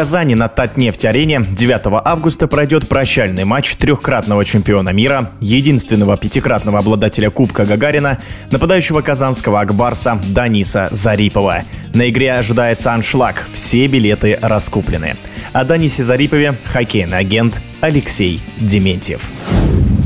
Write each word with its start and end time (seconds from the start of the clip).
Казани 0.00 0.34
на 0.34 0.48
Татнефть-арене 0.48 1.44
9 1.50 1.82
августа 2.02 2.48
пройдет 2.48 2.88
прощальный 2.88 3.44
матч 3.44 3.76
трехкратного 3.76 4.46
чемпиона 4.46 4.88
мира, 4.94 5.30
единственного 5.40 6.16
пятикратного 6.16 6.78
обладателя 6.78 7.28
Кубка 7.28 7.66
Гагарина, 7.66 8.16
нападающего 8.50 9.02
казанского 9.02 9.60
Акбарса 9.60 10.18
Даниса 10.28 10.88
Зарипова. 10.90 11.64
На 11.92 12.08
игре 12.08 12.32
ожидается 12.32 12.94
аншлаг, 12.94 13.46
все 13.52 13.88
билеты 13.88 14.38
раскуплены. 14.40 15.18
О 15.52 15.66
Данисе 15.66 16.02
Зарипове 16.02 16.54
хоккейный 16.64 17.18
агент 17.18 17.60
Алексей 17.82 18.40
Дементьев. 18.56 19.28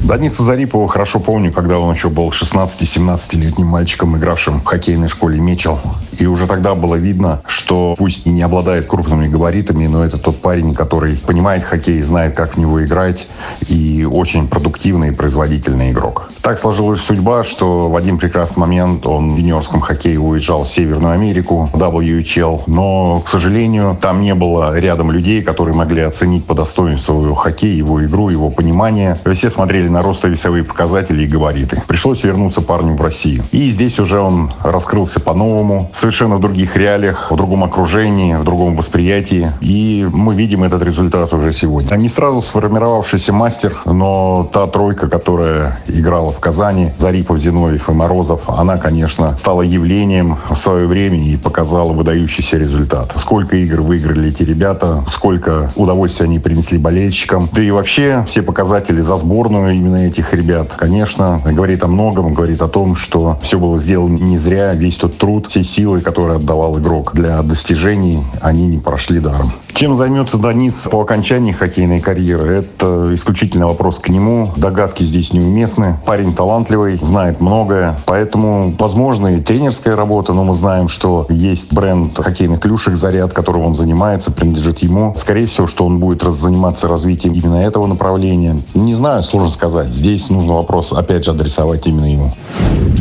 Дениса 0.02 0.42
Зарипова 0.42 0.88
хорошо 0.88 1.20
помню, 1.20 1.52
когда 1.52 1.78
он 1.78 1.94
еще 1.94 2.10
был 2.10 2.30
16-17-летним 2.30 3.68
мальчиком, 3.68 4.16
игравшим 4.16 4.60
в 4.60 4.64
хоккейной 4.64 5.06
школе 5.06 5.38
«Мечел». 5.38 5.78
И 6.18 6.26
уже 6.26 6.46
тогда 6.46 6.74
было 6.74 6.96
видно, 6.96 7.42
что 7.46 7.94
пусть 7.98 8.26
и 8.26 8.30
не 8.30 8.42
обладает 8.42 8.86
крупными 8.86 9.28
габаритами, 9.28 9.86
но 9.86 10.04
это 10.04 10.18
тот 10.18 10.40
парень, 10.40 10.74
который 10.74 11.16
понимает 11.16 11.64
хоккей, 11.64 12.00
знает, 12.02 12.36
как 12.36 12.54
в 12.54 12.58
него 12.58 12.82
играть, 12.84 13.26
и 13.68 14.06
очень 14.10 14.48
продуктивный 14.48 15.08
и 15.08 15.12
производительный 15.12 15.90
игрок. 15.90 16.30
Так 16.42 16.58
сложилась 16.58 17.00
судьба, 17.00 17.42
что 17.42 17.88
в 17.88 17.96
один 17.96 18.18
прекрасный 18.18 18.60
момент 18.60 19.06
он 19.06 19.34
в 19.34 19.38
юниорском 19.38 19.80
хоккее 19.80 20.20
уезжал 20.20 20.64
в 20.64 20.68
Северную 20.68 21.14
Америку, 21.14 21.70
в 21.72 21.76
WHL, 21.78 22.64
но, 22.66 23.22
к 23.24 23.28
сожалению, 23.28 23.96
там 24.00 24.20
не 24.22 24.34
было 24.34 24.78
рядом 24.78 25.10
людей, 25.10 25.42
которые 25.42 25.74
могли 25.74 26.02
оценить 26.02 26.44
по 26.44 26.54
достоинству 26.54 27.24
его 27.24 27.34
хоккей, 27.34 27.74
его 27.74 28.04
игру, 28.04 28.28
его 28.28 28.50
понимание. 28.50 29.18
Все 29.32 29.48
смотрели 29.50 29.88
на 29.88 30.02
ростовесовые 30.02 30.64
показатели 30.64 31.24
и 31.24 31.26
габариты. 31.26 31.82
Пришлось 31.86 32.22
вернуться 32.22 32.60
парню 32.60 32.94
в 32.94 33.00
Россию. 33.00 33.42
И 33.50 33.70
здесь 33.70 33.98
уже 33.98 34.20
он 34.20 34.52
раскрылся 34.62 35.20
по-новому, 35.20 35.90
совершенно 36.04 36.36
в 36.36 36.40
других 36.40 36.76
реалиях, 36.76 37.30
в 37.30 37.36
другом 37.36 37.64
окружении, 37.64 38.34
в 38.34 38.44
другом 38.44 38.76
восприятии. 38.76 39.50
И 39.62 40.06
мы 40.12 40.34
видим 40.34 40.62
этот 40.62 40.82
результат 40.82 41.32
уже 41.32 41.50
сегодня. 41.54 41.96
Не 41.96 42.10
сразу 42.10 42.42
сформировавшийся 42.42 43.32
мастер, 43.32 43.74
но 43.86 44.46
та 44.52 44.66
тройка, 44.66 45.08
которая 45.08 45.78
играла 45.86 46.30
в 46.30 46.40
Казани, 46.40 46.90
Зарипов, 46.98 47.38
Зиновьев 47.38 47.88
и 47.88 47.92
Морозов, 47.92 48.50
она, 48.50 48.76
конечно, 48.76 49.34
стала 49.38 49.62
явлением 49.62 50.36
в 50.50 50.54
свое 50.56 50.86
время 50.86 51.16
и 51.16 51.38
показала 51.38 51.94
выдающийся 51.94 52.58
результат. 52.58 53.14
Сколько 53.16 53.56
игр 53.56 53.80
выиграли 53.80 54.28
эти 54.28 54.42
ребята, 54.42 55.06
сколько 55.08 55.72
удовольствия 55.74 56.26
они 56.26 56.38
принесли 56.38 56.76
болельщикам. 56.76 57.48
Да 57.50 57.62
и 57.62 57.70
вообще 57.70 58.24
все 58.26 58.42
показатели 58.42 59.00
за 59.00 59.16
сборную 59.16 59.72
именно 59.72 60.06
этих 60.06 60.34
ребят, 60.34 60.74
конечно, 60.74 61.40
говорит 61.46 61.82
о 61.82 61.86
многом, 61.86 62.34
говорит 62.34 62.60
о 62.60 62.68
том, 62.68 62.94
что 62.94 63.38
все 63.40 63.58
было 63.58 63.78
сделано 63.78 64.18
не 64.18 64.36
зря, 64.36 64.74
весь 64.74 64.98
тот 64.98 65.16
труд, 65.16 65.46
все 65.46 65.93
силы, 65.94 66.00
которые 66.00 66.36
отдавал 66.36 66.78
игрок 66.78 67.12
для 67.14 67.40
достижений, 67.42 68.24
они 68.40 68.66
не 68.66 68.78
прошли 68.78 69.20
даром. 69.20 69.52
Чем 69.72 69.96
займется 69.96 70.38
Данис 70.38 70.88
по 70.90 71.00
окончании 71.00 71.52
хоккейной 71.52 72.00
карьеры, 72.00 72.48
это 72.48 73.12
исключительно 73.12 73.66
вопрос 73.66 73.98
к 73.98 74.08
нему. 74.08 74.52
Догадки 74.56 75.02
здесь 75.02 75.32
неуместны. 75.32 75.98
Парень 76.06 76.32
талантливый, 76.34 76.96
знает 77.02 77.40
многое. 77.40 77.96
Поэтому, 78.06 78.74
возможно, 78.78 79.28
и 79.28 79.40
тренерская 79.40 79.96
работа, 79.96 80.32
но 80.32 80.44
мы 80.44 80.54
знаем, 80.54 80.88
что 80.88 81.26
есть 81.28 81.74
бренд 81.74 82.16
хоккейных 82.16 82.60
клюшек 82.60 82.94
«Заряд», 82.94 83.32
которым 83.32 83.62
он 83.62 83.74
занимается, 83.74 84.30
принадлежит 84.30 84.78
ему. 84.78 85.12
Скорее 85.16 85.46
всего, 85.46 85.66
что 85.66 85.86
он 85.86 85.98
будет 85.98 86.22
заниматься 86.22 86.88
развитием 86.88 87.34
именно 87.34 87.56
этого 87.56 87.86
направления. 87.86 88.62
Не 88.74 88.94
знаю, 88.94 89.24
сложно 89.24 89.50
сказать. 89.50 89.90
Здесь 89.90 90.30
нужно 90.30 90.54
вопрос, 90.54 90.92
опять 90.92 91.24
же, 91.24 91.32
адресовать 91.32 91.86
именно 91.86 92.10
ему. 92.10 92.32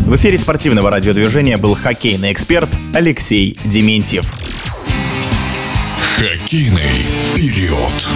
В 0.05 0.15
эфире 0.15 0.37
спортивного 0.37 0.91
радиодвижения 0.91 1.57
был 1.57 1.75
хоккейный 1.75 2.31
эксперт 2.31 2.69
Алексей 2.93 3.57
Дементьев. 3.65 4.31
Хоккейный 6.17 7.07
период. 7.35 8.07